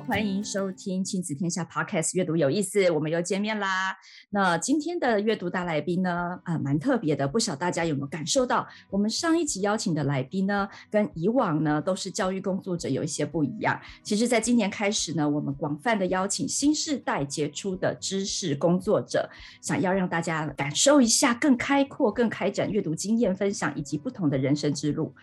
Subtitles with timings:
[0.00, 3.96] 欢迎收听亲子天下 Podcast，阅读有意思，我们又见面啦。
[4.30, 13.80] 那今天的阅读大来宾呢，啊、呃，蛮特别的，不晓大家有没有感受到，我们上一集邀请的来宾呢，跟以往呢都是教育工作者有一些不一样。
[14.02, 19.30] 其实，在今年开始呢，我们广泛的邀请新世代杰出的知识工作者，
[19.62, 25.14] 想要让大家感受一下更开阔、更开展阅读经验分享，以及不同的人生之路。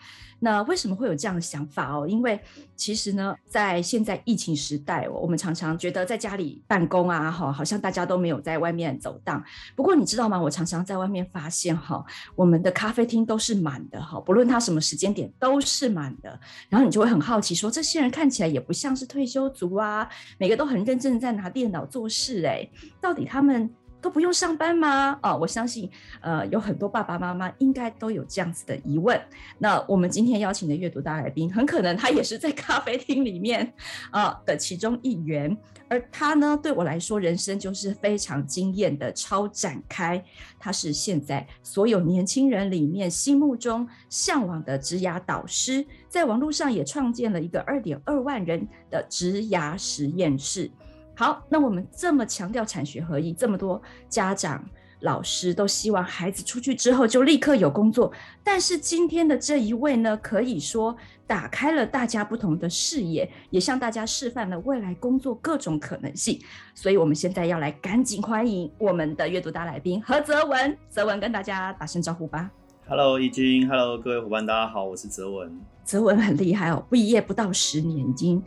[0.43, 2.05] 那为什么会有这样的想法哦？
[2.05, 2.38] 因为
[2.75, 9.41] 其实呢，在现在疫情时代，我们常常觉得在家里办公啊，哈，好像大家都没有在外面走荡。
[9.73, 10.37] 不过你知道吗？
[10.37, 12.03] 我常常在外面发现，哈，
[12.35, 16.37] 我们的咖啡厅都是满的，哈，不论它什么时间点都是满的。
[16.67, 22.68] 然后你就会很好奇，说这些人看起来也不像是退休族啊，每个都很认真的在拿电脑做事，哎，
[22.99, 23.73] 到底他们？
[24.04, 25.18] 都不用上班吗？
[25.23, 29.20] 哦，我相信，呃，有很多爸爸妈妈应该都有这样子的疑问。
[29.57, 33.74] 那我们今天邀请的阅读大来宾，很可能他也是在咖啡厅里面
[34.12, 35.57] 啊、的其中一员。
[35.87, 40.21] 而他呢，对我来说，人生就是非常惊艳的超展开。
[40.59, 50.70] 他是现在所有年轻人里面心目中向往的职涯导师，在网络上也创建了一个二点二万人的职涯实验室。
[51.15, 54.63] 好，那我们这么强调产学合一，这么多家长、
[55.01, 58.11] 老师都希望孩子出去之后就立刻有工作。
[58.43, 60.95] 但是今天的这一位呢，可以说
[61.27, 66.39] 打开了大家不同的视野，也向大家示范了未来工作各种可能性。
[66.73, 70.75] 所以，我们现在要来赶紧欢迎我们的阅读大来宾何泽文。
[70.89, 72.50] 泽文跟大家打声招呼吧。
[72.88, 75.61] Hello，易君，Hello，各位伙伴，大家好，我是泽文。
[75.84, 78.44] 泽文很厉害哦，毕业不到十年，已经。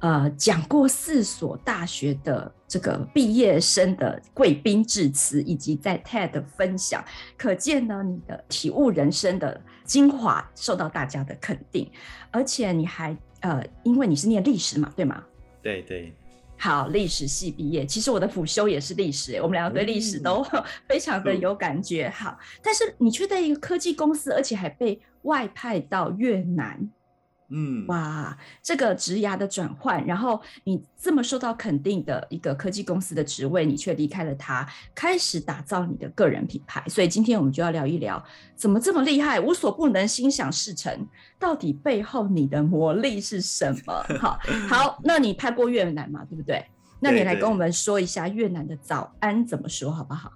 [0.00, 7.04] 呃，讲过四所大学的这个毕业生的贵宾致辞，以及在 TED 的分享，
[7.36, 11.90] 可见呢，你的体悟人生的精华受到大家的肯定，
[12.30, 15.24] 而且你还呃，因为你是念历史嘛，对吗？
[15.62, 16.14] 对对。
[16.60, 20.44] 好，历史系毕业，其实我的辅修也是历史，我们两个对历史都
[20.88, 22.08] 非常的有感觉。
[22.08, 26.88] 嗯、好，但是你却在一个科技公司，而且还被外派到越南。
[27.50, 36.84] 嗯，哇，这个职涯的转换，然后你这么受到肯定的一个科技公司的职位，你却离开了它，开始打造你的个人品牌。
[36.88, 38.22] 所以今天我们就要聊一聊，
[38.54, 41.06] 怎么这么厉害，无所不能，心想事成，
[41.38, 44.04] 到底背后你的魔力是什么？
[44.20, 44.38] 好，
[44.68, 46.64] 好，那你拍过越南嘛，对不对？
[47.00, 50.32] 那你来跟我们说一下越南的早安怎么说，好不好？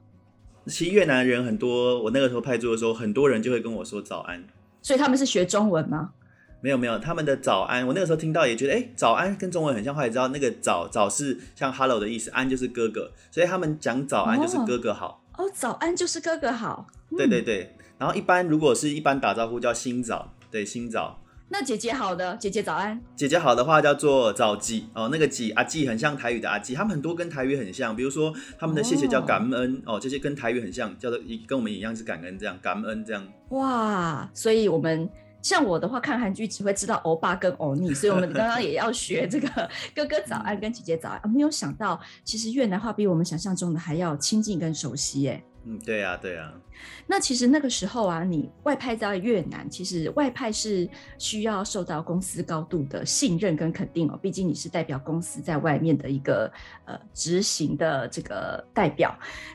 [0.66, 4.42] 其实越南人很多，我那个时候派驻的时候，很多人就会跟我说早安。
[4.80, 6.12] 所以他们是学中文吗？
[6.62, 15.20] 没有没有，他们的早安，我那个时候听到也觉得，哎，早安跟中文很像，后来知道那个早早是像 hello 的意思，安就是哥哥，所以他们讲早安就是哥哥好。
[15.36, 16.86] 哦，哦，早安就是哥哥好。
[17.10, 21.18] 嗯、对对对，然后一般如果是一般打招呼叫新早，对新早。
[21.48, 22.98] 那姐姐好的，姐姐早安。
[23.16, 33.26] 姐姐好的话叫做早吉哦，那个吉阿吉很像台语的阿吉，他们很多跟台语很像，比如说他们的谢谢叫感恩哦，哦，这些跟台语很像，叫做一跟我们一样是感恩这样，感恩这样。
[33.48, 35.10] 哇，所以我们。
[35.42, 39.48] 像我的话，看韩剧只会知道欧巴跟欧尼，所以我们刚刚也要学这个
[39.94, 41.28] 哥哥早安跟姐姐早安。
[41.28, 45.42] 没有想到，其实越南话比我们想象中的还要亲近跟熟悉耶。
[45.64, 46.52] 嗯，对呀，对呀。
[47.06, 50.88] 那其实那个时候啊，你外派到越南，其实外派是
[51.18, 54.18] 需要受到公司高度的信任跟肯定哦。
[54.22, 56.50] 毕竟你是代表公司在外面的一个
[56.84, 59.14] 呃执行的这个代表。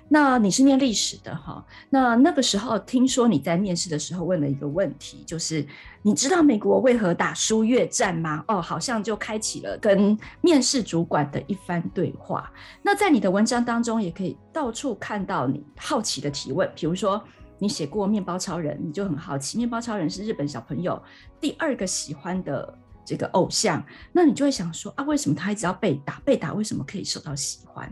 [0.09, 1.65] 那你是念历史的哈？
[1.89, 5.65] 那那个时候听说你在面试的时候问了一个问题，就是
[6.01, 8.43] 你知道美国为何打输越战吗？
[8.47, 12.51] 哦，好像就开启了跟面试主管的一番对话。
[12.81, 17.06] 那在你的文章当中，也可以到处看到你好奇的提问，比如说。
[17.07, 17.23] 说
[17.57, 21.01] 你写过面包超人，你就很好奇，面包超人是日本小朋友
[21.39, 23.81] 第二个喜欢的这个偶像，
[24.11, 26.19] 那你就会想说啊，为什么他一直要被打？
[26.25, 27.89] 被打为什么可以受到喜欢？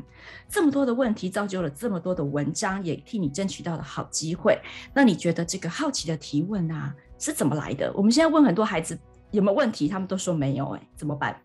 [0.50, 4.60] 这么多的问题造就了这么多的文章，也替你争取到了好机会。
[4.94, 7.90] 那你觉得这个好奇的提问啊是怎么来的？
[7.96, 9.00] 我们现在问很多孩子
[9.32, 11.42] 有没有问题，他们都说没有，哎，怎么办？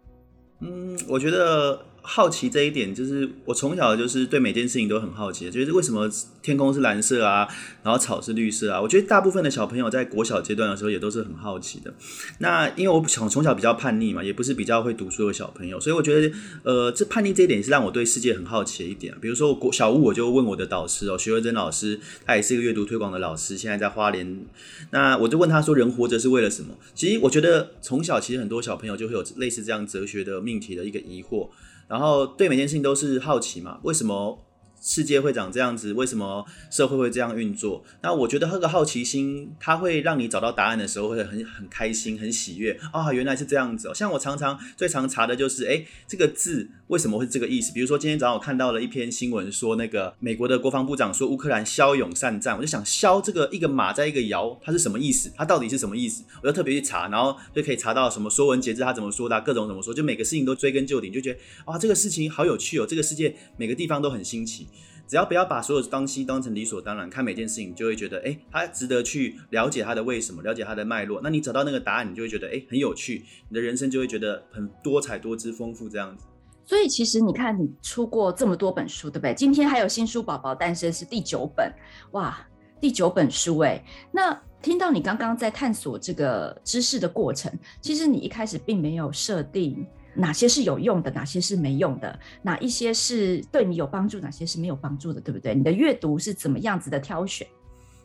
[0.58, 6.10] 嗯，我觉得好奇这一点，就是我从小就是对每件事情都很好奇，就是为什么
[6.42, 7.46] 天空是蓝色啊，
[7.82, 8.80] 然后草是绿色啊？
[8.80, 11.92] 我觉得大部分的小朋友在国小阶段的时候也都是很好奇的。
[12.38, 19.14] 那因为我从从小比较叛逆嘛，也不是比较会读书的小朋友，所以我觉得，呃，这叛逆这一点是让我对世界很好奇的一点。
[19.20, 24.44] 比如说，国小五我就问我的导师哦，徐慧珍老师，他也是一个阅读推广的老师，现在在花莲。
[24.90, 31.48] 那我就问他说：“人活着是为了什么？”其实我觉得从小其实很多小朋友就会有类似这样哲学的命题的一个疑惑。
[31.90, 34.38] 然后对每件事情都是好奇嘛，为什么
[34.80, 35.92] 世界会长这样子？
[35.92, 37.84] 为什么社会会这样运作？
[38.02, 43.94] 那我觉得这个好奇心，它会让你找到答案的时候会很很开心、很喜悦啊、原来是这样子哦。
[43.94, 47.72] 像我常常最常查的就是，哎，这个字为什么会这个意思？
[47.72, 55.30] 比如说今天早上我看到了一篇新闻，说那个美国的国防部长说乌克兰骁勇善战，我就想骁这个一个马在一个窑，它是什么意思？
[55.36, 56.24] 它到底是什么意思？
[56.42, 64.66] 我就特别去查，然后就可以查到什么说文解字，他怎么说的，各种怎么说，就每个事情都追根究底，就觉得啊，这个事情好有趣哦，这个世界每个地方都很新奇。
[65.10, 71.20] 只要不要把所有东西当成理所当然，看每件事情就会觉得，哎、欸，它值得去了解它的为什么，了解它的脉络。
[71.20, 76.26] 那你找到那个答案，你就会觉得，哎、很有趣，你的人生就会觉得很多彩多姿、丰富这样子。
[76.64, 79.34] 所以其实你看，你出过这么多本书，对不对？
[79.34, 81.74] 今天还有新书宝宝诞生是第九本，
[82.12, 82.38] 哇，
[82.80, 83.84] 第九本书哎。
[84.12, 89.84] 那听到你刚刚在探索这个知识的过程，其实你一开始并没有设定。
[90.14, 92.18] 哪些是有用的，哪些是没用的？
[92.42, 95.54] 哪一些是对你有帮助，哪些是没有帮助的，对不对？
[95.54, 97.46] 你的阅读是怎么样子的挑选？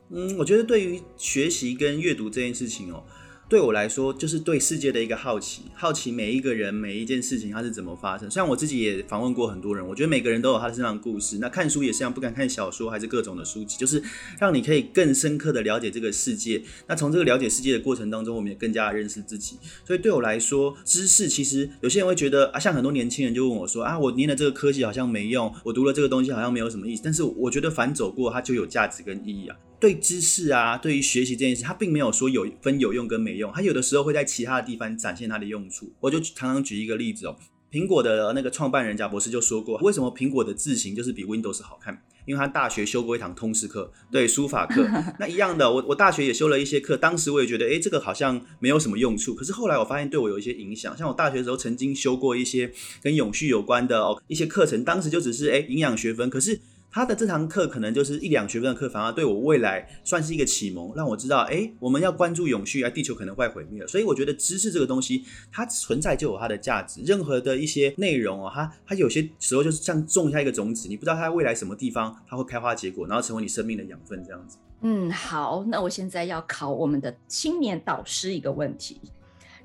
[0.10, 3.04] 嗯，我觉得对于学习跟阅读这件事情哦。
[3.47, 8.30] 对我来说，就是对世界的一个好奇，好奇每一个人每一件事情它是怎么发生。
[8.30, 11.38] 像我自己也访问过很多人，我觉得每个人都有他身上的故事。
[11.39, 14.01] 那看书也是一样，不敢看小说还是各种的书籍，就是
[14.39, 16.63] 让你可以更深刻的了解这个世界。
[16.88, 19.59] 那从这个了解世界的过程当中，我们也更加认识自己。
[19.86, 27.03] 所以对我来说，知识其实有些人会觉得啊，像很多年轻人就问我说啊，我念了这个科技好像没用，我读了这个东西好像没有什么意思。
[27.06, 29.56] 但是我觉得反走过它就有价值跟意义啊。
[29.80, 35.92] 对知识啊，对于学习这件事，它并没有说有分有用跟没用，它有的时候会在其他的地方展现它的用处。
[36.00, 37.36] 我就常常举一个例子哦，
[37.72, 42.01] 苹果的那个创办人贾博士就说过，为什么苹果的字型就是比 Windows 好看？
[42.25, 44.83] 因为他大学修过一堂通识课，对，书法课。
[45.19, 49.36] 那一样的，我我大学也修了一些课，当时我也觉得，诶，这个好像没有什么用处。
[49.36, 52.72] 可是后来我发现对我有一些影响，像我大学的时候曾经修过一些
[53.04, 56.60] 跟永续有关的哦一些课程，当时就只是诶营养学分，可是。
[56.95, 63.88] 他的这堂课可能就是一两学分的课，反而对我未来算是一个启蒙，让我知道，哎，我们要关注永续啊，地球可能快毁灭了。
[63.89, 67.01] 所以我觉得知识这个东西，它存在就有它的价值。
[67.03, 74.57] 任何的一些内容哦，它它有些时候就是像种下一个种子，你不知道它未来什么地方它会开花结果，然后成为你生命的养分这样子。
[74.80, 79.01] 嗯，好，那我现在要考我们的青年导师一个问题。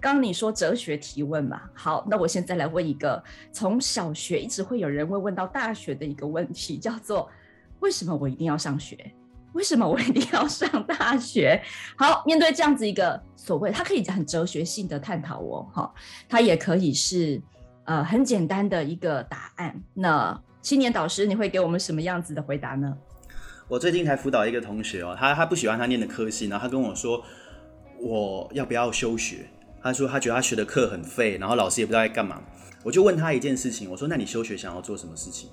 [0.00, 1.60] 刚你说哲学提问嘛？
[1.74, 7.28] 好，那我现在来问一个从小学一直会有人会问到大学的一个问题，叫做
[7.80, 8.96] 为什么我一定要上学？
[9.52, 11.60] 为什么我一定要上大学？
[11.96, 15.92] 好，面对这样子一个所谓，它可以很哲学性的探讨哦，哈，
[16.28, 17.42] 它也可以是
[17.84, 19.82] 呃很简单的一个答案。
[19.92, 22.96] 那青年导师，你会给我们什么样子的回答呢？
[23.66, 27.22] 我最近才辅导一个同学哦，他他不喜欢他念的科系，然后他跟我说，
[27.98, 29.46] 我要不要休学？
[29.82, 32.42] 他说他觉得他学的课很废，然后老师也不知道在干嘛。
[32.82, 35.48] 我就问他一件事情，我说：那你休学想要做什么事情？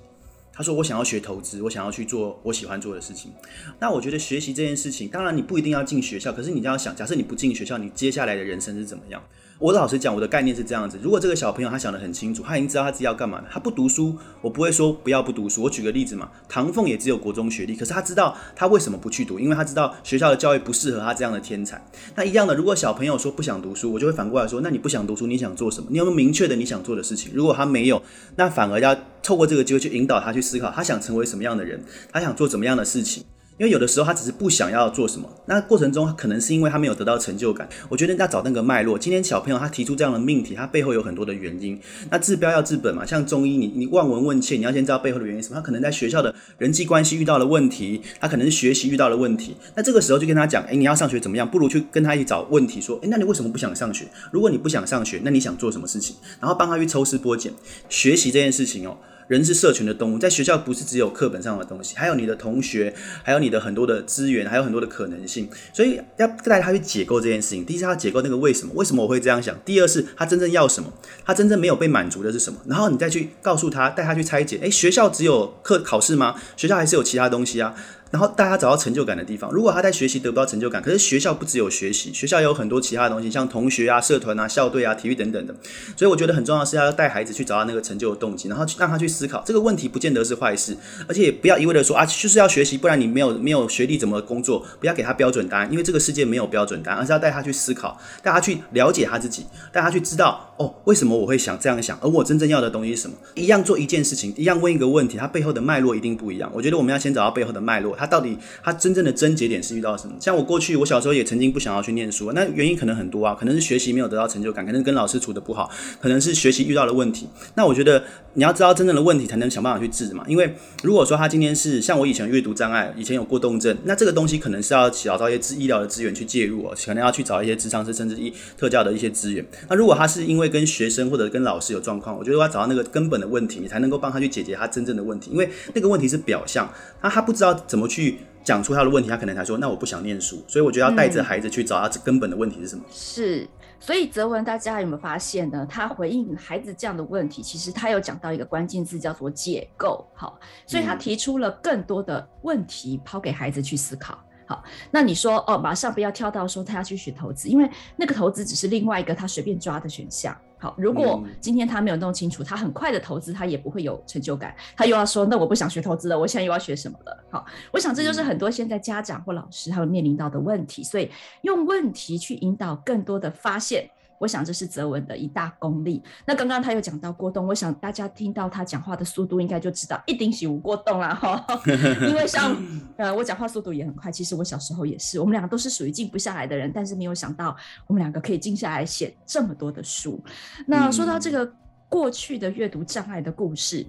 [0.52, 3.32] 他说：我想要学投资，我想要去做我喜欢做的事情。
[3.78, 9.22] 那我觉得学习这件事情，当然你不一定要进学校，可是你就要想，假设你不进学校，你接下来的人生是怎么样？
[9.60, 15.62] 我老实讲，我的概念是这样子：如果这个小朋友他想得很清楚，他已经知道他自己要干嘛了，他不读书，我不会说不要不读书。
[15.64, 21.84] 我举个例子嘛，唐凤也只有国中学历，可是他知道他为什么不去读，因为他知道学校的教育不适合他这样的天才。
[22.14, 25.88] 那一样的，如果小朋友说不想读书，我就会反过来说：那你不想读书，你想做什么？
[25.90, 27.32] 你有没有明确的你想做的事情？
[27.34, 28.00] 如果他没有，
[28.36, 33.24] 那反而要透过这个机会去引导他去思考，他想成为什么样的人，他想做怎么样的事情。
[33.58, 37.68] 因为有的时候他只是不想要做什么，那过程中可能是因为他没有得到成就感。
[37.88, 38.96] 我觉得要找那个脉络。
[38.96, 41.78] 今天小朋友他提出这样的命题，他背后有很多的原因。
[42.08, 45.60] 那治标要治本嘛，像中医，你你望闻问切，你要先知道背后的原因是什么。
[45.60, 49.56] 他可能在学校的人际关系遇到了问题，他可能是学习遇到了问题。
[49.74, 51.50] 那这个时候就跟他讲，诶，你要上学怎么样？
[51.50, 54.06] 不如去跟他一起找问题，说，诶，那你为什么不想上学？
[54.30, 56.14] 如果你不想上学，那你想做什么事情？
[56.40, 57.52] 然后帮他去抽丝剥茧，
[57.88, 58.96] 学习这件事情哦。
[59.28, 65.48] 人是社群的动物，在学校不是只有课本上的东西，还有你的同学，还有你的很多的资源，还有很多的可能性。
[65.72, 67.64] 所以要带他去解构这件事情。
[67.64, 69.54] 第一是他解构那个为什么，为什么我会这样想？
[69.64, 70.92] 第二是他真正要什么，
[71.24, 72.58] 他真正没有被满足的是什么？
[72.66, 74.58] 然后你再去告诉他，带他去拆解。
[74.62, 76.34] 诶，学校只有课考试吗？
[76.56, 77.74] 学校还是有其他东西啊。
[78.10, 79.50] 然后大家找到成就感的地方。
[79.50, 85.54] 如果他在学习得不到成就感，可是学校不只有学习，学校也有很多其他的东西，像同学啊、社团啊、校队啊、体育等等的。
[85.96, 94.64] 所以我觉得很重要的是要带孩子去找到那个成就的动机，然后让他去思考这个问题，不见得是坏事，而且也不要一味的说啊，就是要学习，不然你没有没有学历怎么工作？
[94.80, 103.16] 不要给他标准答案，因为这个世界没有标准答案，而是要带他去思考，带他去了解他自己，带他去知道哦，为什么我会想这样想，而我真正要的东西是什么？
[103.34, 106.50] 一样做一件事情，一样问一个问题，它背后的脉络一定不一样。
[106.54, 110.14] 我觉得我们要先找到背后的脉络，他到底他真正的症结点是遇到什么？
[110.20, 117.28] 像我过去，我小时候也曾经不想要去念书，那原因可能很多啊，可能是学习没有得到成就感，可能跟老师处得不好，可能是学习遇到了问题。
[117.56, 120.24] 那我觉得你要知道真正的问题，才能想办法去治嘛。
[120.28, 129.44] 因为如果说他今天是像我以前阅读障碍，以前有过动症，那这个东西可能是要找到一些医疗的资源去介入哦，可能要去找一些智商师甚至一特教的一些资源。
[129.68, 135.30] 那如果他是因为跟学生或者跟老师有状况，我觉得要找到那个根本的问题，你才能够帮他去解决他真正的问题。
[135.32, 140.44] 因为那个问题是表象，他他不知道怎么去讲出他的问题，他可能才说那我不想念书。
[140.46, 142.84] 所以我觉得要带着孩子去找他根本的问题是什么。
[142.86, 143.48] 嗯、是。
[143.80, 145.64] 所以泽文，大家有没有发现呢？
[145.70, 150.04] 他回应孩子这样的问题，其实他有讲到一个关键字，叫做解构。
[150.14, 154.18] 好，所以他提出了更多的问题，抛给孩子去思考。
[154.46, 160.36] 好，那你说哦，马上不要跳到说他要去学投资，因为那个投资只是另外一个他随便抓的选项。
[160.58, 164.54] 好，如果今天他没有弄清楚，他很快的投资，他也不会有成就感。
[164.76, 167.24] 他又要说，那我不想学投资了，我现在又要学什么了？
[167.30, 171.10] 好，我想这就是很多现在家长或老师他们面临到的问题，所以
[171.42, 173.88] 用问题去引导更多的发现。
[174.18, 176.02] 我想这是泽文的一大功力。
[176.26, 181.44] 那刚刚他有讲到过动，我想大家听到他讲话的速度，应该就知道一定是无过动啦哈。
[182.08, 182.56] 因为像
[182.96, 185.20] 呃，我讲话速度也很快，其实我小时候也是。
[185.20, 187.56] 我们两个都是属于静不下来的人，但是没有想到
[187.86, 190.22] 我们两个可以静下来写这么多的书。
[190.66, 191.50] 那说到这个
[191.88, 193.86] 过去的阅读障碍的故事，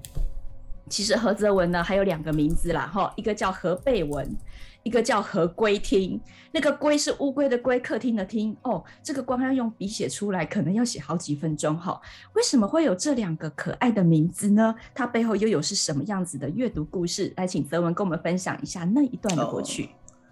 [0.89, 4.35] 其实何泽文呢还有两个名字啦哈，一个叫何贝文。
[4.83, 6.19] 一个叫何归厅，
[6.53, 8.55] 那个归是乌龟的龟，客厅的厅。
[8.61, 11.99] 哦，这个光要用笔写出来，可能要写好几分钟哈。
[12.33, 14.73] 为什么会有这两个可爱的名字呢？
[14.95, 17.33] 它背后又有是什么样子的阅读故事？
[17.35, 19.83] 来，请泽文跟我们分享一下那一段的过去。
[19.83, 19.89] 哦，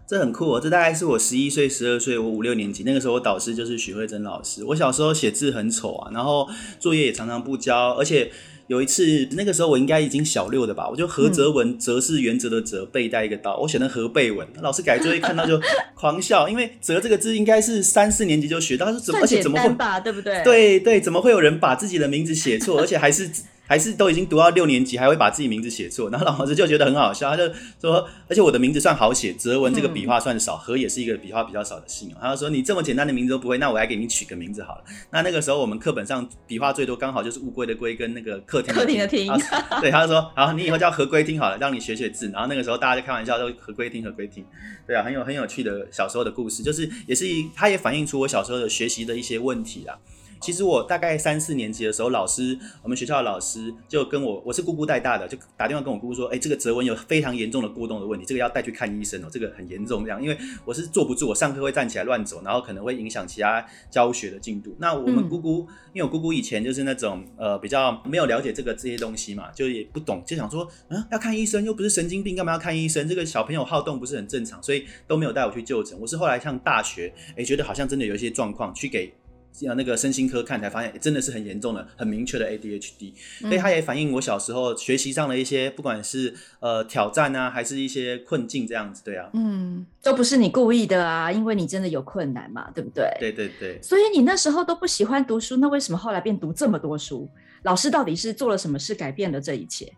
[0.08, 4.64] 这很酷哦，这大概是我十一岁、十二岁，我五六年级那个时候，我导师就是许慧珍老师。
[4.64, 6.48] 我小时候写字很丑啊，然后
[6.80, 8.32] 作业也常常不交，而且。
[8.68, 15.60] 有一次，那个时候我应该已经小六的吧，我就何泽文，泽是原则的泽，背带一个刀，我写的何贝文，老师改作业看到就
[15.96, 20.44] 狂笑，因为泽这个字应该是三四年级就学到，他说怎么，而且怎么会吧，对不对？
[20.44, 23.30] 对对，怎么会有人把自己的名字写错，而且还是。
[23.68, 27.44] 还是都已经读到六年级，还会把自己名字写错，然后老师就觉得很好笑，他就
[27.82, 34.84] 说，而且我的名字算好写，哲文这个笔画算少，何、嗯、也是一个笔画比较少的姓，他就说你这么简单的名字都不会，那我来给你取个名字好了。
[35.12, 38.98] 那那个时候我们课本上笔画最多，刚好就是乌龟的龟跟那个客厅的厅。
[39.00, 39.34] 的厅。
[39.82, 42.30] 对，他就说，好，你以后叫何归厅好了，让你学学字。
[42.30, 44.46] 然后那个时候大家就开玩笑说何归厅，何归厅。
[44.86, 49.98] 对啊，很有很有趣的小时候的故事，就是也是一他也反映出我小时候的学习的一些问题啦。
[50.40, 64.76] 其实我大概三四年级的时候，老师，我们学校的老师就跟我，我是姑姑带大的，就打电话跟我姑姑说，哎，这个哲文有非常严重的过动的问题，这个要带去看医生哦，这个很严重这样，因为我是坐不住，我上课会站起来乱走，然后可能会影响其他教学的进度。
[64.80, 73.08] 那我们姑姑，嗯、因为我姑姑以前就是那种呃比较没有了解这个这些东西嘛，就也不懂，就想说，嗯，要看医生又不是神经病，干嘛要看医生？
[73.08, 75.98] 这个小朋友好动不是很正常，所以都没有带我去就诊。
[76.00, 79.14] 我是后来上大学，哎，觉得好像真的有一些状况，去给。
[79.62, 93.06] 那个身心科看才发现，真的是很严重的、很明确的 ADHD，所以它也反映我小时候学习上的一些，不管是呃挑战啊，还是一些困境这样子，对啊，嗯，都不是你故意的啊，因为你真的有困难嘛，对不对？
[93.20, 93.80] 对对对。
[93.82, 97.30] 所以你那时候都不喜欢读书，那为什么后来变读这么多书？
[97.64, 99.92] 老师到底是做了什么事改变了这一切？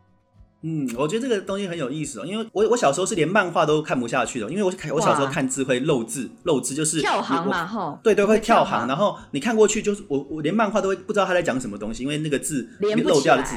[0.62, 12.68] 嗯，我觉得这个东西很有意思哦，因为我我小时候是连漫画都看不下去的，因为我看我小时候看字会漏字，漏字就是跳行嘛，哈，对对，会跳行，然后你看过去就是我我连漫画都会不知道他在讲什么东西，因为那个字
[13.06, 13.56] 漏掉的字。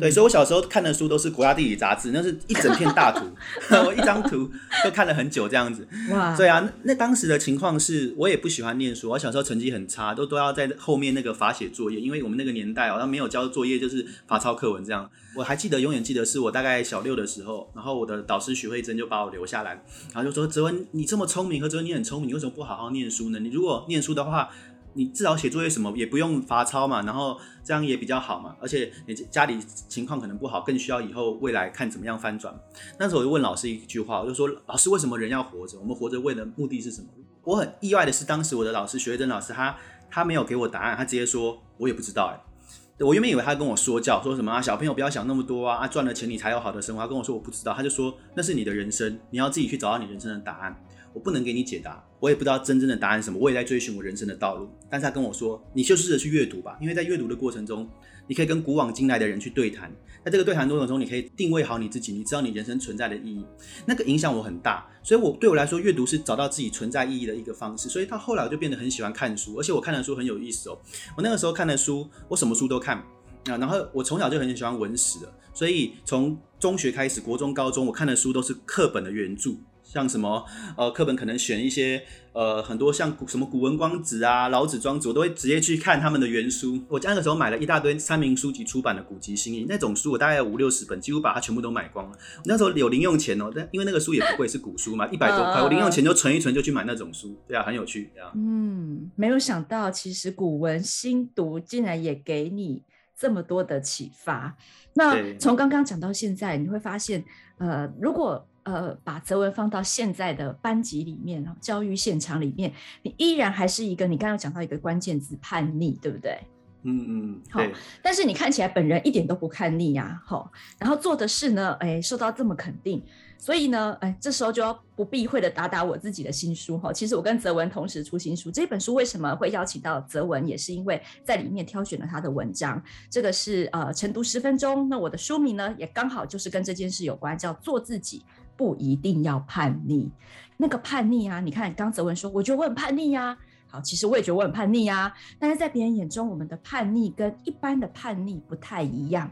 [0.00, 3.26] 对，所以我小时候看的书都是国家地理杂志，那是一整片大图，
[3.84, 4.50] 我一张图
[4.82, 5.86] 都看了很久这样子。
[6.10, 15.10] 哇，对啊，那，那当时的情况是我也不喜欢念书，我小时候成绩很差，都都要在后面那个罚写作业，因为我们那个年代好像没有交作业就是罚抄课文这样。
[15.36, 19.82] 我还记得，永远记得是我大概小六的时候，然后我的导师徐慧珍就把我留下来，
[20.12, 23.38] 然后就说：“泽文，你这么聪明，和泽文你很聪明，你为什么不好好念书呢？
[23.38, 24.50] 你如果念书的话。”
[24.94, 29.58] 你至少写作业什么也不用罚抄嘛，然后这样也比较好嘛，而且你家里
[29.88, 32.54] 情况可能不好，更需要以后未来看怎么样翻转。
[32.98, 35.78] 那时候我就问老师一句话，我就说：老师，为什么人要活着？
[35.80, 37.08] 我们活着为的目的是什么？
[37.44, 39.74] 我很意外的是，当时我的老师徐慧珍老师，他
[40.10, 42.51] 他没有给我答案，他直接说：我也不知道哎。
[42.98, 47.02] 我原本以为他跟我说教，说什么啊，小朋友不要想那么多啊，啊赚了钱你才有好的生活。
[47.02, 54.68] 他跟我说我不知道，他就说那是你的人生，你要自己去找到你人生的答案，我不能给你解答，我也不知道真正的答案是什么，我也在追寻我人生的道路。
[54.90, 57.88] 但是他跟我说，你就试着去阅读吧，因为在阅读的过程中，
[58.26, 59.90] 你可以跟古往今来的人去对谈，
[60.24, 63.44] 在这个对谈过程中，你可以定位好你自己，你知道你人生存在的意义，
[63.86, 64.86] 那个影响我很大。
[65.02, 67.88] 所以我对我来说，阅读是找到自己存在意义的一个方式。
[67.88, 70.78] 所以到后来我就变得很喜欢看书，而且我看的书很有意思哦。
[71.16, 73.04] 我那个时候看的书，我什么书都看啊。
[73.44, 79.50] 然后我从小就很喜欢文史的，所以从中学开始，国中、高中，我看的书都是课本的原著。
[79.92, 80.42] 像什么
[80.74, 86.80] 呃，课本可能选一些呃，很多像古什么《古文观止》啊，《老子》《庄子》，我都会直接去看他们的原书。
[86.88, 92.12] 我那个时候买了一大堆三民书籍出版的古籍新译那种书，我大概有五六十本，几乎把它全部都买光了。
[92.36, 97.36] 我那时候有零用钱哦，但因为那个书也不贵，是古书嘛，一百多块，我零用钱就存一存，就去买那种书。
[97.46, 98.32] 对啊，很有趣，对啊。
[98.34, 102.82] 嗯，没有想到，其实古文新读竟然也给你
[103.14, 104.56] 这么多的启发。
[104.94, 107.22] 那从刚刚讲到现在，你会发现，
[107.58, 116.38] 呃，如果呃，把泽文放到现在的班级里面，教育现场里面，你依然还是一个，你刚刚讲到一个关键字叛逆，对不对？
[116.84, 117.60] 嗯嗯，好。
[118.02, 120.50] 但是你看起来本人一点都不叛逆呀，好。
[120.78, 123.02] 然后做的事呢，哎，受到这么肯定。
[123.38, 126.92] 所以呢，哎，这时候就要不避讳的打打我自己的新书哈。
[126.92, 132.80] 其实我跟泽文同时出新书，这本书为什么会邀请到泽文，也是因为在里面挑选了他的文章。
[133.10, 138.24] 这个是呃晨读十分钟，那我的书名呢也刚好就是跟这件事有关，叫做自己
[138.62, 140.08] 不一定要叛逆。
[140.56, 143.36] 那个叛逆啊，你看刚泽文说，我觉得我很叛逆呀。
[143.66, 145.12] 好，其实我也觉得我很叛逆呀。
[145.40, 149.28] 但是在别人眼中，我们的叛逆跟一般的叛逆不太一样，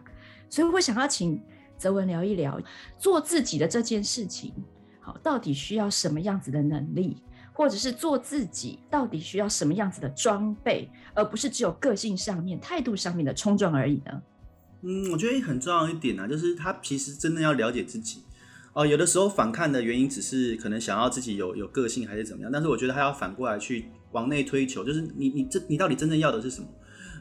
[0.49, 1.41] 所以我想要请。
[1.79, 2.61] 泽文聊一聊
[2.99, 4.53] 做自己的这件事情，
[5.01, 7.17] 好，到底需要什么样子的能力，
[7.55, 14.23] 或者是做自己到底需要什么样子的装备，而不是只有个性上面、态度上面的冲撞而已呢？
[14.83, 18.25] 嗯，我觉得很重要一点呢、就是他其实真的要了解自己
[18.73, 26.69] 哦、有的时候反抗的原因只是可能想要自己有有个性还是怎么样，但是我觉得他要反过来去往内推求，就是你你这你到底真正要的是什么？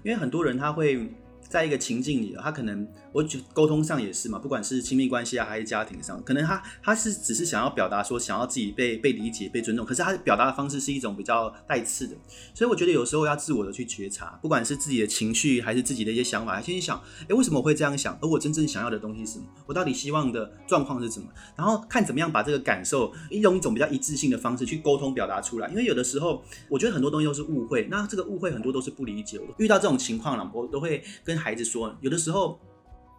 [0.04, 1.12] 因为很多人他会。
[1.50, 12.16] 在一个情境里，他可能我觉沟通上也是嘛，不管是亲密关系啊，还是家庭上，可能他他是只是想要表达说，想要自己被被理解、被尊重，可是他表达的方式是一种比较带刺的，
[12.54, 18.16] 所以我觉得有时候要自我的去觉察，不管是自己的情绪，还是自己的一些想法，先去想，哎，为什么我会这样想？
[18.22, 19.46] 而我真正想要的东西是什么？
[19.66, 21.28] 我到底希望的状况是什么？
[21.56, 29.40] 然后看怎么样把这个感受一用一种比较一致性的方式去沟通表达出来，因为有的时候我觉得很多东西都是误会，那这个误会很多都是不理解。
[29.40, 31.39] 我遇到这种情况了，我都会跟。
[31.40, 32.60] 孩子说，有的时候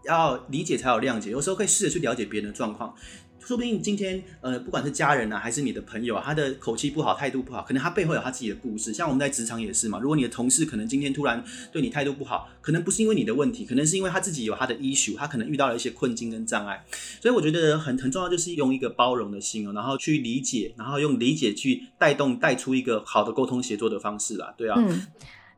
[0.05, 2.94] 要理解才有谅解，有时候可以试着去了解别人的状况。
[3.42, 8.92] 说不定今天，呃，不管是家人啊，还是你的朋友啊，他的口气不好，态度不好，可能他背后有他自己的故事。
[8.92, 11.42] 像我们在职场也是嘛，如果你的同事可能今天突然
[11.73, 16.85] 对你态度不好，可能不是因为你的问题，可能是因为他自己有他的 issue，他可能遇到了一些困境跟障碍。
[17.21, 24.55] 所以我觉得很很重要，就是用一个包容的心哦，然后去理解，然后用理解去带动带出一个好的沟通协作的方式啦。
[24.59, 25.07] 对啊，嗯，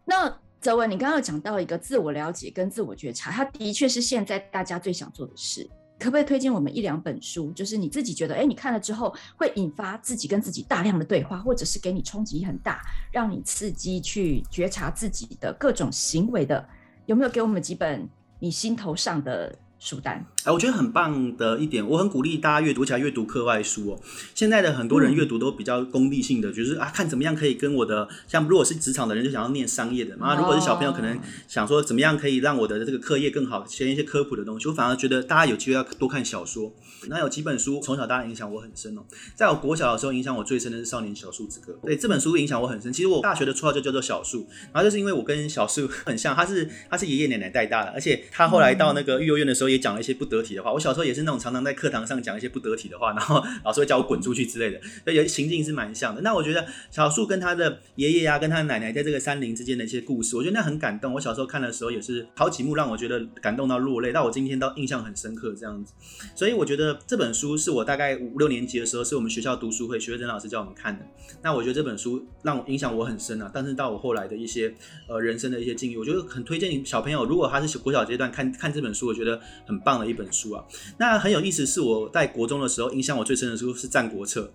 [0.04, 0.41] 那。
[0.62, 5.68] 泽文，你刚刚有讲到一个自我了解跟自我觉察，它的确是现在大家最想做的事。
[5.98, 7.50] 可不可以推荐我们一两本书？
[7.50, 16.64] 就是你自己觉得，哎，你看了之后会引发自己跟自己大量的对话，或者是给你冲击很大，让你刺激去觉察自己的各种行为的，
[17.06, 19.52] 有没有给我们几本你心头上的？
[19.84, 24.00] 书单，哎，我觉得很棒的一点，我很鼓励大家阅读起来，阅读课外书哦。
[24.32, 31.18] 现在的很多人阅读都比较功利性的，就是啊，看怎么样可以跟我的，像如果是职场的人就想要念商业的嘛，如果是小朋友可能
[31.48, 34.68] 想说怎么样可以让我的这个课业更好，学一些科普的东西。
[34.68, 36.72] 我反而觉得大家有机会要多看小说。
[37.08, 39.02] 那有几本书从小到大影响我很深哦，
[39.34, 41.72] 在我国小的时候，影响我最深的是《少年小树之歌》。
[41.86, 42.92] 对，这本书影响我很深。
[42.92, 49.72] 其实我大学的绰号就叫做小树，然后就是因为我跟小树 很像，他是他是爷爷奶奶带大的，而且他后来到那个育幼院的时候。
[49.72, 50.70] 也讲了一些不得体的话。
[50.70, 54.78] 我小时候也是那种常常在课堂上讲一些不得体的话，然后老师会叫我滚出去之类的。
[55.02, 56.20] 所以有情境是蛮像的。
[56.20, 61.14] 那我觉得小树跟他的爷爷啊，跟他奶奶在这个山林之间的一些故事，我觉得那很感动。
[61.14, 65.94] 我小时候看的时候也是好几幕让我觉得感动到落泪，到我今天都印象很深刻这样子。
[66.34, 71.04] 所以我觉得这本书是我大概五六年级的时候，是我们学校读书会徐慧珍老师教我们看的。
[71.42, 73.50] 那我觉得这本书让我影响我很深啊。
[73.54, 74.74] 但是到我后来的一些
[75.08, 80.22] 呃人生的一些境遇，我觉得很推荐小朋友，如果他是国小阶段看看这本书，我觉得很棒的一本。
[80.32, 80.64] 书啊。
[80.96, 84.50] 那很有意思，是我在国中的时候，印象我最深的书是《战国策》。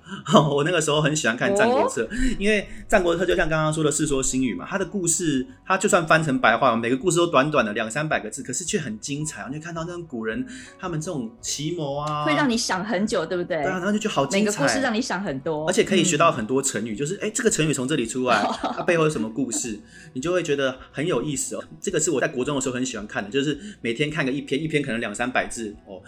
[0.55, 9.47] 我那个时候很喜欢看《战国策》，哦，因为《战国策》就像刚刚说的《世说新语》嘛，它的故事，它就算翻成白话，每个故事都短短的两三百个字，可是却很精彩。
[9.51, 10.43] 你就看到那种古人
[10.79, 13.57] 他们这种奇谋啊，会让你想很久，对不对？
[13.57, 14.39] 对啊，然后就觉得好精彩。
[14.39, 18.41] 每个故事让你想很多，而且可以学到很多成语，嗯、就是哎，这个成语从这里出来，
[18.75, 19.79] 它背后有什么故事，
[20.13, 21.63] 你就会觉得很有意思哦。
[21.79, 26.01] 这个是我在国中的时候很喜欢看的，就是每天看个一篇，一篇可能两三百字哦，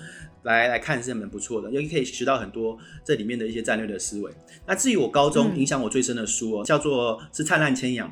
[0.44, 4.32] 来来看是蛮不错的，因为可以学到很多这里面的一些战略的思维。
[4.66, 8.08] 那至于我高中影响我最深的书哦，嗯、叫做是《灿烂千阳》。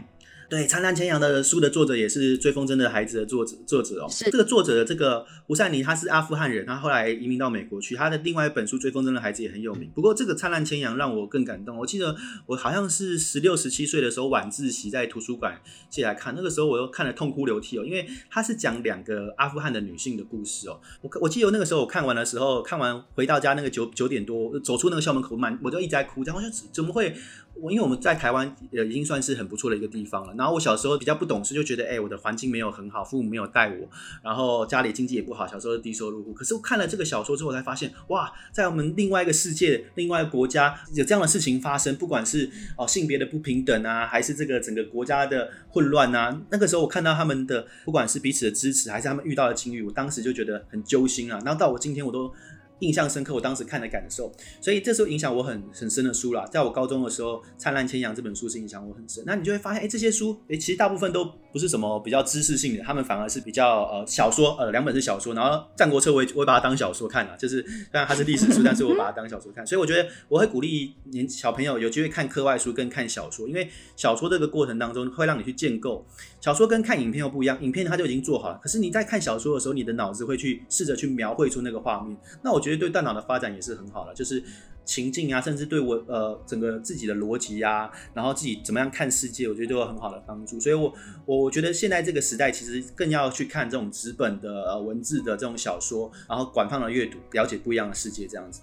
[0.50, 4.08] 对，《灿烂千阳》的书的作者也是追风筝的孩子的作者作者哦。
[4.10, 7.96] 是这个作者的这个吴善妮，他是阿富汗人，他后来移民到美国去。
[7.96, 9.92] 他的另外一本书《追风筝的孩子》也很有名。
[9.94, 11.78] 不过这个《灿烂千阳》让我更感动。
[11.78, 20.80] 我记得我好像是十六、十七岁的时候晚自习在图书馆借来看，那个时候我又看了痛哭流涕哦，因为他是讲两个阿富汗的女性的故事哦。
[21.02, 26.24] 我我记得那个时候我看完的时候，看完回到家那个九九点多，走出那个校门口满，我就一直在哭。
[26.24, 27.14] 然后就怎么会？
[27.62, 30.34] 我因为我们在台湾呃已经算是很不错的一个地方了。
[30.38, 33.90] 然后我小时候比较不懂事，就觉得哎、我的环境没有很好，父母没有带我，
[34.24, 36.34] 然后家里经济也不好，小时候是低收入户。
[36.34, 46.42] 可是我看了这个小说之后，才发现哇，在我们另外一个世界、另外一个国家有这样的事情发生，不管是哦性别的不平等啊，还是这个整个国家的混乱啊。
[46.50, 51.40] 那个时候我看到他们的不管是彼此的支持，还是他们遇到的境遇，我当时就觉得很揪心啊。
[51.44, 52.32] 然后到我今天我都。
[52.80, 56.46] 印象深刻，我当时看的感受，所以这时候影响我很很深的书啦。
[56.46, 59.24] 在我高中的时候，《灿烂千阳》这本书是影响我很深。
[59.26, 65.34] 那你就会发现，哎，这些书，哎，其实大部分都不是什么比较知识性的，他们反而是比较呃小说，呃两本是小说。
[65.34, 67.62] 然后《战国策》我也我也把它当小说看了，就是
[67.92, 69.66] 当然它是历史书， 但是我把它当小说看。
[69.66, 76.06] 所以我觉得我会鼓励年小朋友有机会看课外书跟看小说，因为小说这个过程当中会让你去建构。
[76.40, 82.16] 小说跟看影片又不一样，影片它就已经做好了，可是你在看小说的时候，你的脑子会去试着去描绘出那个画面。
[82.44, 84.44] 那我我觉得对大脑的发展也是很好的，就是
[84.84, 90.60] 情境啊，甚至对我呃整个自己的逻辑啊，然后自己怎么样看世界，我觉得都有很好的帮助。
[90.60, 90.94] 所以我
[91.26, 98.62] 我我觉得现在这个时代其实更要去看这种纸本的、文字的这种小说，然后广泛的阅读，了解不一样的世界，这样子。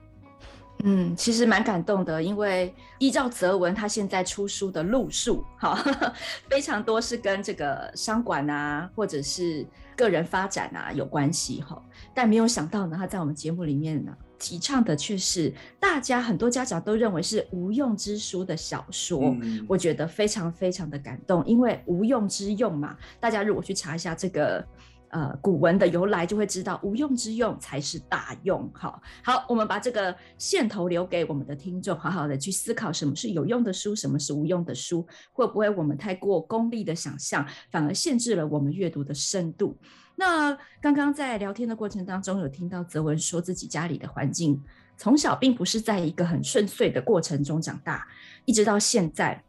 [0.83, 5.79] 嗯，其实蛮感动的，因为依照泽文他现在出书的路数，哈，
[6.51, 9.65] 非常多是跟这个商管啊，或者是
[9.97, 11.83] 个人发展啊有关系哈。
[12.15, 19.37] 但没有想到呢，他在我们节目里面呢，提倡的却是大家很多家长都认为是无用之书的小说。
[19.43, 24.67] 嗯，我觉得非常非常的感动，因为无用之用嘛，大家如果去查一下这个。
[25.15, 28.69] 呃，古文的由来就会知道，无用之用才是大用。
[28.75, 39.79] 好，好，我们把这个线头留给我们的听众，好好的去思考什么是有用的书，什么是无用的书，会不会我们太过功利的想象，反而限制了我们阅读的深度？
[40.17, 44.61] 那刚刚在聊天的过程当中，有听到泽文说自己家里的环境
[44.97, 48.05] 从小并不是在一个很顺遂的过程中长大，
[48.47, 49.41] 一直到现在，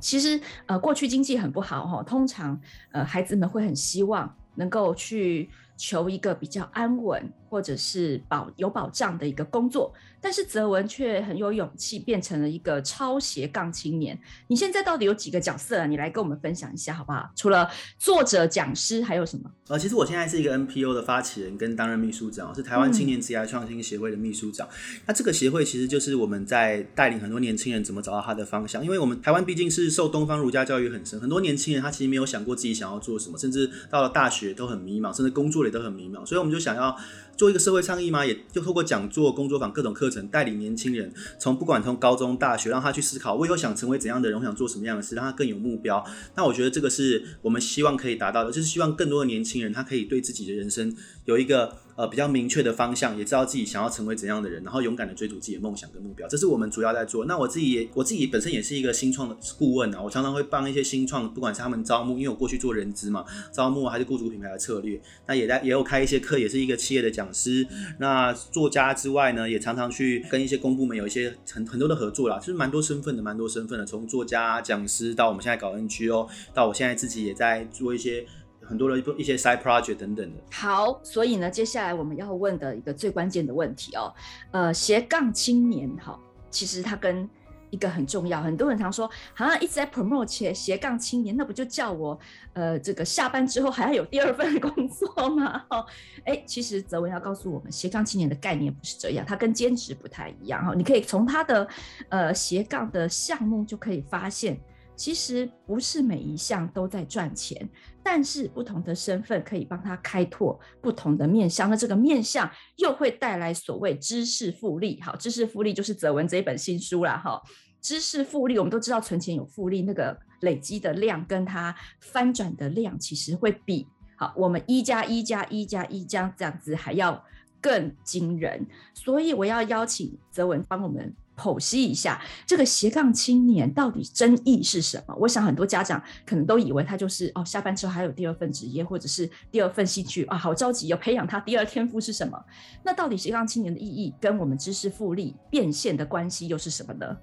[0.00, 2.58] 其实呃，过去经济很不好哈，通常
[2.92, 4.34] 呃，孩子们会很希望。
[4.56, 14.18] 能够去求一个比较安稳或者是保有保障的一个工作，但是泽文却很有勇气变成了一个超斜杠青年。
[14.48, 15.86] 你现在到底有几个角色啊？
[15.86, 17.30] 你来跟我们分享一下好不好？
[17.36, 19.50] 除了作者、讲师，还有什么？
[19.68, 24.66] 呃，其实我现在是一个 NPO 的发起人，跟担任秘书长，是台湾青年职业创新协会的秘书长。
[24.68, 25.00] 嗯。
[25.06, 36.96] 那这个协会其实就是我们在带领很多年轻人怎么找到他的方向，因为我们台湾毕竟是受东方儒家教育很深，很多年轻人他其实没有想过自己想要做什么，甚至到了大学都很迷茫，甚至工作也都很迷茫，所以我们就想要。
[37.36, 38.24] 做一个社会倡议嘛？
[38.24, 46.04] 也就透过讲座、工作坊、各种课程，带领年轻人从不管从高中、大学，让他去思考，我以后想成为怎样的人，我想做什么样的事，让他更有目标。
[46.34, 50.96] 那我觉得这个是我们希望可以达到的，就是希望更多的年轻人，他可以对自己的人生
[51.26, 51.85] 有一个。
[51.96, 57.24] 呃，比较明确的方向，也知道自己想要成为怎样的人，然后勇敢的追逐自己的梦想跟目标，这是我们主要在做。
[57.24, 67.66] 那我自己也，我自己本身也是一个新创的顾问啊，我常常会帮一些新创，不管是他们招募，因为我过去做人资嘛，招募还是雇主品牌的策略，那也在也有开一些课，也是一个企业的讲师。
[67.98, 78.26] 那作家之外呢，也常常去跟一些公部门有一些很很多的合作啦，就是蛮多身份的，蛮多身份的，从作家、讲师到我们现在搞 NGO，到我现在自己也在做一些。
[78.66, 80.40] 很多的一些 side project 等等的。
[80.52, 84.12] 好，所以呢，接下来我们要问的一个最关键的问题哦，
[84.50, 86.18] 呃，斜杠青年哈，
[86.50, 87.28] 其实它跟
[87.70, 92.18] 一个很重要，很多人常说，好像一直在 promote 斜斜杠青年，那不就叫我
[92.52, 95.64] 呃这个下班之后还要有第二份工作吗？
[95.70, 95.84] 哦，
[96.24, 100.74] 哎，其实泽文要告诉我们，斜杠青年的概念不是这样，它跟兼职不太一样哈。
[100.74, 101.68] 你可以从他的
[102.08, 104.58] 呃斜杠的项目就可以发现。
[104.98, 107.68] 其实不是每一项都在赚钱，
[108.08, 115.00] 但是不同的身份可以帮他开拓不同的面向，那这个面向又会带来所谓知识复利。
[115.02, 117.16] 好，知识复利就是泽文这一本新书啦。
[117.16, 117.42] 哈，
[117.80, 127.24] 知识复利我们都知道，存钱有复利，那个累积的量跟它翻转的量，其实会比好我们一加一加一加一加这样子还要
[127.60, 128.64] 更惊人。
[128.94, 131.12] 所以我要邀请泽文帮我们。
[131.36, 135.14] 剖析一下这个斜杠青年到底争议是什么？
[135.20, 142.42] 我想很多家长可能都以为他就是哦，下班之后还有第二份职业或者是第二份兴趣啊，好着急要培养他第二天赋是什么？
[142.82, 147.16] 那到底斜杠青年的意义跟我们知识复利变现的关系又是什么呢？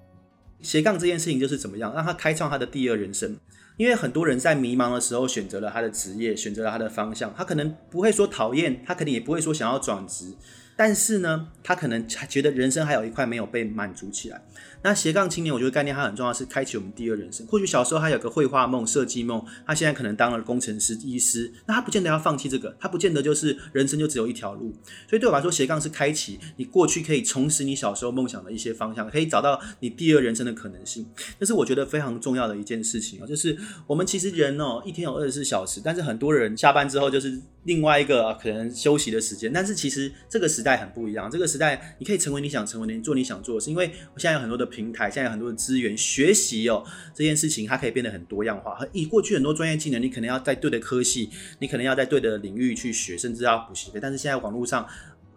[0.60, 3.36] 斜杠这件事情就是怎么样让他开创他的第二人生？
[3.76, 10.32] 因为很多人在迷茫的时候选择了他的职业，选择了他的方向，他可能不会说讨厌，他肯定也不会说想要转职。
[10.76, 14.40] 但是呢，他可能觉得人生还有一块没有被满足起来。
[14.84, 17.46] 那斜杠青年，我觉得概念它很重要，是开启我们第二人生。
[17.46, 24.74] 或许小时候他有个绘画梦、设计梦，他现在可能当了工程师、医师，那他不见得要放弃这个，他不见得就是人生就只有一条路。
[25.08, 31.06] 所以对我来说，斜杠是开启你过去可以重拾你小时候梦想的一些方向，可以找到你第二人生的可能性。
[31.40, 39.50] 这是我觉得非常重要的一件事情啊，就是我们其实人哦，一天有二十四小时，但是很多人下班之后就是另外一个可能休息的时间。
[39.50, 44.68] 但是其实这个时代很不一样，这个时代你可以成为你想成为的，你做你想做的事，因为我现在有很多的。
[44.74, 46.84] 平台现在有很多的资源学习哦，
[47.14, 48.74] 这件事情它可以变得很多样化。
[48.74, 54.00] 和以过去很多专业技能，你可能要在对的科系，你可能要在对的领域去学，甚至要补习费。
[54.02, 54.84] 但是现在网络上，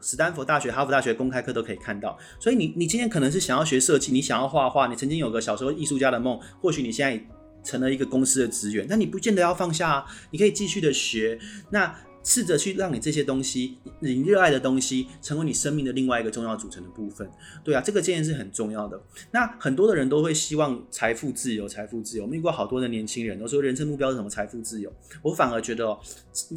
[0.02, 2.18] 史丹佛大学、哈佛大学公开课都可以看到。
[2.40, 7.24] 所以你你今天可能是想要学设计，你想要画画，你曾经有个小时候艺术家的梦，或许你现在
[7.64, 11.40] 成了一个公司的职员，那你不见得要放下啊，你可以继续的学。
[11.70, 11.96] 那。
[12.28, 17.26] 试着去让你这些东西，你热爱的东西，成为你生命的另外一个重要组成的部分。
[17.64, 19.02] 对啊，这个建议是很重要的。
[19.32, 22.24] 那很多的人都会希望财富自由，财富自由。
[22.26, 24.30] 我们遇过好多的年轻人都说，人生目标是什么？
[24.30, 24.92] 财富自由。
[25.22, 25.98] 我反而觉得，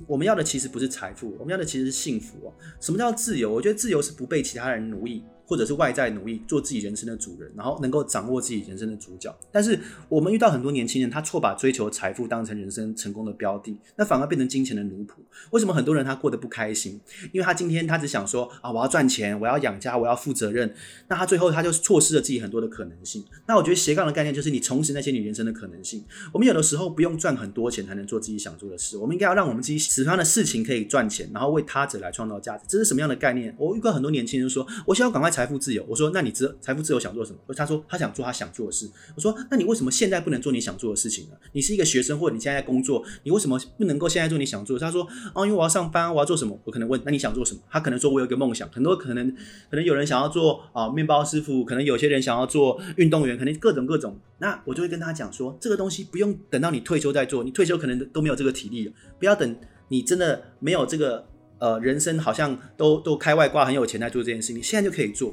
[0.08, 2.52] 我们要的其实不是财富，我们要的其实是幸福哦。
[2.80, 3.48] 什么叫自由？
[3.48, 5.22] 我觉得自由是不被其他人奴役。
[5.50, 9.36] 或者是外在努力做自己人生的主人，然后能够掌握自己人生的主角。
[9.50, 9.76] 但是
[10.08, 15.14] 我们遇到很多年轻人，他错把追求财富当成人生成功的标的，那反而变成金钱的奴仆。
[15.50, 17.00] 为什么很多人他过得不开心？
[17.32, 20.72] 因为他今天他只想说啊，我要赚钱，我要养家，我要负责任。
[21.08, 23.24] 那他最后他就错失了自己很多的可能性。
[23.48, 26.04] 那我觉得斜杠的概念就是你重拾那些你人生的可能性。
[26.32, 32.64] 我们有的时候不用赚很多钱才能做自己想做的事，我们应该要让我们自己喜欢的事情可以赚钱，然后为他者来创造价值。
[32.68, 33.52] 这是什么样的概念？
[33.58, 35.82] 我遇过很多年轻人说，我想要赶快财财富自由。
[35.88, 37.38] 我说，那你知财富自由想做什么？
[37.54, 38.86] 他说他想做他想做的事。
[39.16, 41.36] 我说，那你为什么现在不能做你想做的事情呢？
[41.52, 44.78] 你是一个学生，或者你现在在工作，你为什么不能够现在做你想做？
[44.78, 46.60] 他说，哦，因为我要上班，我要做什么？
[46.64, 47.60] 我可能问，那你想做什么？
[47.70, 49.30] 他可能说，我有一个梦想，很多可能，
[49.70, 54.18] 可能有人想要做啊面包师傅，可能有些人想要做运动员，可能各种各种。
[54.40, 59.56] 那我就会跟他讲说，这个东西不用等到你退休再做，你退休可能都没有这个体力了，不要等
[59.88, 61.26] 你真的没有这个
[61.60, 65.32] 呃人生好像都都开外挂很有钱在做这件事情，你现在就可以做。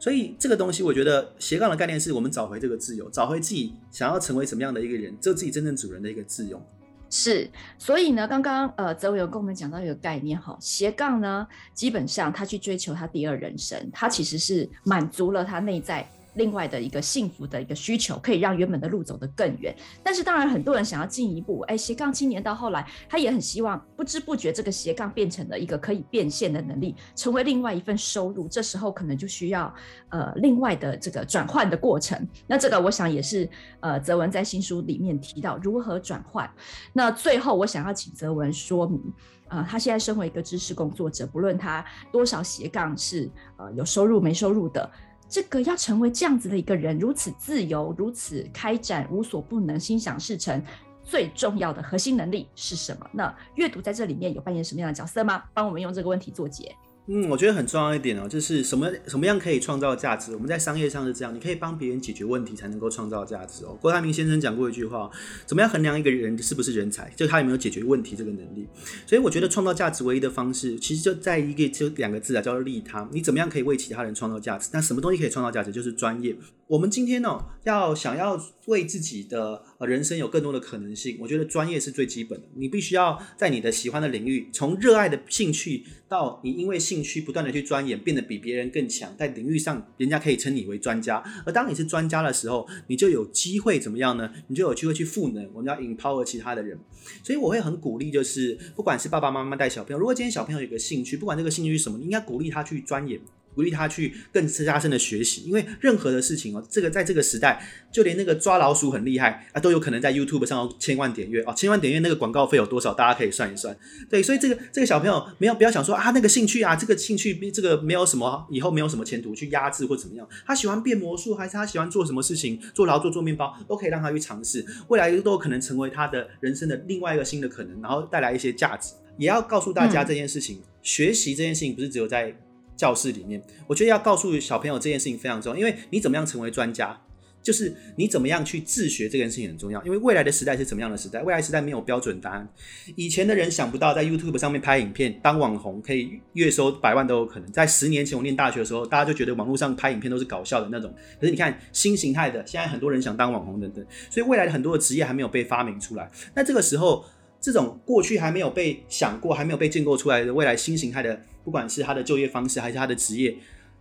[0.00, 6.60] 所以这个东西，我觉得斜杠的概念是我们找回这个自由，找回自己想要成为什么样的一个人，做自己真正主人的一个自由。
[7.08, 16.06] 是，所以呢，刚刚呃，泽伟有跟我们讲到一个概念哈，斜杠呢，基本上他去追求他第二人生，他其实是满足了他内在。
[16.36, 19.74] 另外的一个幸福的一个需求，可以让原本的路走得更远。
[20.02, 28.46] 但是当然，很多人想要进一步，哎，斜杠青年到后来，他也很希望不知不觉这个斜杠变成了一个可以变现的能力，成为另外一份收入。
[28.48, 29.74] 这时候可能就需要
[30.10, 32.26] 呃另外的这个转换的过程。
[32.46, 33.48] 那这个我想也是
[33.80, 36.48] 呃泽文在新书里面提到如何转换。
[36.92, 39.02] 那最后我想要请泽文说明，
[39.48, 44.88] 呃，他现在身为一个知识工作者，不论他多少斜杠是呃有收入没收入的。
[45.28, 50.62] 这个要成为这样子的一个人，如此自由，如此开展，无所不能，心想事成，
[51.02, 53.10] 最重要的核心能力是什么？
[53.12, 55.42] 那阅读在这里面有扮演什么样的角色吗？
[55.52, 56.74] 帮我们用这个问题做结。
[57.08, 60.32] 嗯，我觉得很重要一点哦，就是什么什么样可以创造价值？
[60.34, 63.78] 我们在商业上是这样，你可以帮别人解决问题，才能够创造价值哦。
[63.80, 65.08] 郭台铭先生讲过一句话：
[65.46, 67.08] 怎么样衡量一个人是不是人才？
[67.14, 68.66] 就他有没有解决问题这个能力。
[69.06, 73.08] 所以我觉得创造价值唯一的方式，其实就在一个就两个字啊，叫做利他。
[73.12, 74.70] 你怎么样可以为其他人创造价值？
[74.72, 75.70] 那什么东西可以创造价值？
[75.70, 76.36] 就是专业。
[76.68, 82.46] 我们今天呢，要想要为自己的人生有更多的可能性，我觉得专业是最基本的。
[82.56, 91.22] 你必须要在你的喜欢的领域，从热爱的兴趣到你因为兴趣不断的去钻研，变得比别人更强，在领域上人家可以称你为专家。
[91.44, 94.28] 而当你是专家的时候，你就有机会怎么样呢？
[94.48, 96.76] 你就有机会去赋能，我们要 empower 其他的人。
[97.22, 103.20] 所以我会很鼓励，就是不管是爸爸妈妈带小朋友，如果今天小朋友有个兴趣，不管这个兴趣是什么，你应该鼓励他去钻研。
[103.56, 105.42] 鼓励他去更加深的学习。
[105.42, 112.94] 因为任何的事情哦，这个在这个时代，就连那个抓老鼠很厉害啊，都有可能在 YouTube 上有千万点阅哦，千万点阅那个广告费有多少？
[112.94, 113.76] 大家可以算一算。
[114.08, 120.28] 对，所以这个这个小朋友没有不要想说啊，那个兴趣啊，这个兴趣这个没有什么以后没有什么前途，去压制或怎么样。
[120.46, 122.60] 他喜欢变魔术，还是他喜欢做什么事情？
[122.74, 124.64] 做劳作、做面包，都可以让他去尝试。
[124.88, 128.92] 未来都有可能成为他的人生的另外一个新的可能，然后带来一些价值。
[129.16, 132.36] 也要告诉大家这件事情，嗯、学习这件事情不是只有在
[132.76, 133.42] 教室里面。
[133.66, 137.00] 我觉得要告诉小朋友这件事情非常重要，因为你怎么样成为专家，
[137.42, 139.82] 就是你怎么样去自学这件事情很重要。
[139.84, 141.22] 因为未来的时代是怎么样的时代？
[141.22, 142.48] 未来时代没有标准答案。
[142.96, 147.50] 以前的人想不到在 YouTube 上面拍影片当网红可以月收百万都有可能。
[147.52, 150.92] 在十年前我念大学的时候，大家就觉得网络上拍影片都是搞笑的那种。
[151.20, 156.10] 可是你看新形态的，现在很多人想当网红等等，所以未来的很多的职业还没有被发明出来。
[156.34, 157.04] 那这个时候。
[157.46, 163.32] 这种过去还没有被想过、还没有被建构出来的未来新形态的，不管是他的就业方式还是他的职业，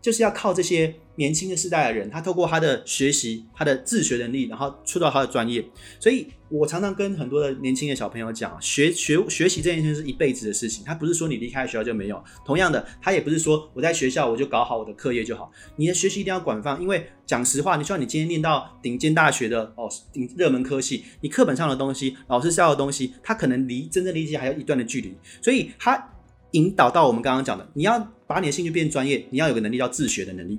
[0.06, 5.66] 就是要靠这些年轻的世代的人，他透过他的学习、他的自学能力，然后出到他的专业。
[6.00, 12.24] 所以我常常跟很多的年轻的小朋友讲，学学学习这件事是一辈子的事情，他不是说你离开学校就没有。
[12.46, 15.52] 同样的，他也不是说我在学校我就搞好我的课业就好。
[15.76, 25.18] 你的学习一定要广泛，因为讲实话，你希望你今天念到顶尖大学的哦，顶热门科系，你课本上的东西、老师教的东西，他可能离真正理解还有一段的距离。
[25.42, 26.12] 所以他
[26.56, 30.58] 引导到我们刚刚讲的，你要把你的兴趣变专业，你要有个能力叫自学的能力。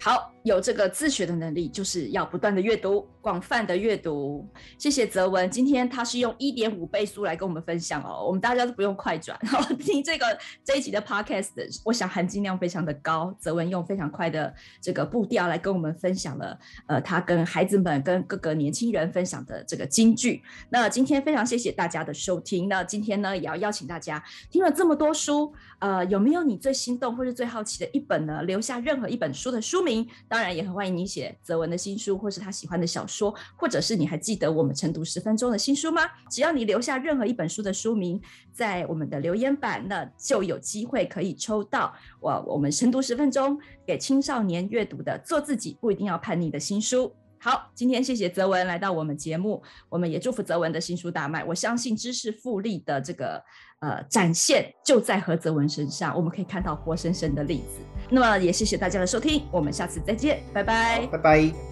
[0.00, 4.48] 好，有这个自学的能力，就是要不断的阅读，广泛的阅读。
[4.76, 10.26] 谢谢泽文，今天他是用一点五倍速来跟我们分享哦，我们大家都不用快转，然后听这个
[10.64, 13.32] 这一集的 podcast，我想含金量非常的高。
[13.38, 20.42] 泽文用非常快的这个步调来跟我们分享了，呃，他跟孩子们、跟各个年轻人分享的这个金句。
[20.70, 22.68] 那今天非常谢谢大家的收听。
[22.68, 28.42] 那今天呢，也要邀请大家听了这么多书，呃，有没有你最心动或是最好奇的一本呢？
[28.42, 30.04] 留下任何一本书的书名。
[30.32, 36.08] 当然也很欢迎你写泽文的新书，或是他喜欢的小说，或者是你还记得我们晨读十分钟的新书吗？
[36.30, 38.18] 只要你留下任何一本书的书名，
[38.50, 47.14] 在我们的留言板，那就有机会可以抽到我我们晨读十分钟给青少年阅读的《做自己不一定要叛逆》的新书。
[47.38, 51.44] 好，今天谢谢泽文来到我们节目，我们也祝福泽文的新书大卖。
[51.44, 53.44] 我相信知识复利的这个
[53.82, 57.82] 呃展现就在何泽文身上，我们可以看到活生生的例子。
[58.08, 61.71] 那么也谢谢大家的收听，我们下次再见，拜拜，拜拜。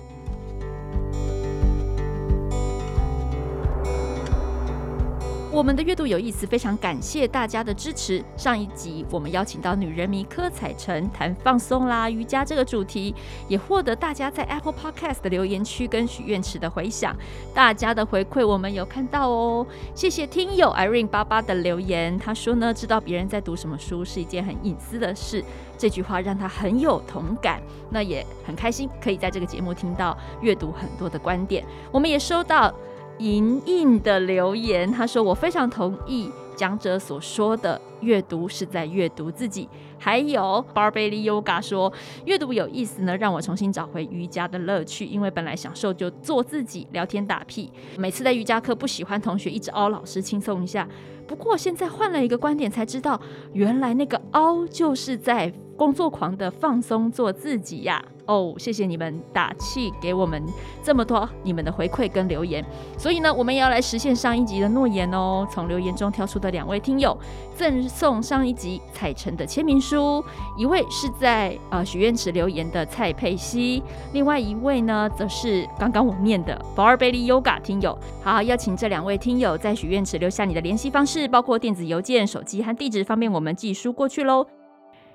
[5.52, 8.22] 我们的阅读有意思，非常感谢大家的支持。
[8.36, 13.12] 上一集我们邀请到女人迷柯采岑谈放松啦、瑜伽这个主题，
[13.48, 17.16] 也获得大家在 Apple Podcast 的留言区跟许愿池的回响。
[17.52, 25.44] 大家的回馈我们有看到哦，谢谢听友 Irene 八八的留言，他说呢，知道别人在读什么书是一件很隐私的事，
[25.76, 27.60] 这句话让他很有同感。
[27.90, 32.72] 那也很开心可以在这个节目听到阅读很多的观点，我们也收到。
[33.20, 39.68] 莹莹的留言，她说：“我非常同意讲者所说的，阅读是在阅读自己。”
[40.02, 41.92] 还有 Barbelly Yoga 说
[42.24, 45.04] ：“阅读有意思呢，让我重新找回瑜伽的乐趣。
[45.04, 47.70] 因为本来享受就做自己，聊天打屁。
[47.98, 50.88] 每次在瑜伽课不喜欢同学一直凹老师，轻松一下。
[51.26, 53.20] 不过现在换了一个观点，才知道
[53.52, 60.40] 原来那个凹就是在工作狂的放松做自己呀。”哦，谢谢你们打气给我们
[60.84, 62.64] 这么多你们的回馈跟留言，
[62.96, 65.44] 所以呢，我们也要来实现上一集的诺言哦。
[65.50, 67.16] 从留言中挑出的两位听友，
[67.56, 70.22] 赠送上一集彩晨的签名书，
[70.56, 77.98] 一位是在呃许愿池留言的蔡佩西，另外一位呢，则是刚刚我念的 Barbelly Yoga 听友。
[78.22, 84.46] 好，好，邀请这两位听友在许愿池留下你的联系方式，包括电子邮件、手机和地址，方便我们寄书过去喽。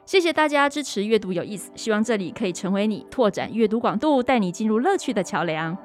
[0.06, 5.76] 谢谢大家支持阅读有意思，希望这里可以成为你拓展阅读广度、带你进入乐趣的桥梁。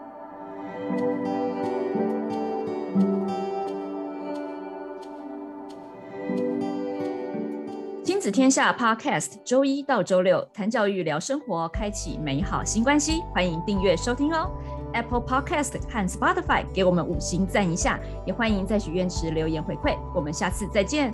[8.05, 13.23] 亲子天下 Podcast，周一到周六谈教育、聊生活，开启美好新关系。
[13.33, 14.51] 欢迎订阅收听哦
[14.93, 19.97] ！Apple Podcast 和 Spotify 给我们五星赞一下，也欢迎在许愿池留言回馈。
[20.15, 21.11] 我们下次再见。